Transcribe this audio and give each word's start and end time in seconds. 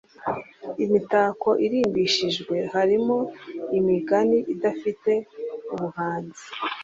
Imitako 0.83 1.49
irimbishijwe 1.65 2.55
harimo 2.73 3.17
imigani 3.77 4.37
idafite 4.53 5.11
ubuhanzi 5.73 6.45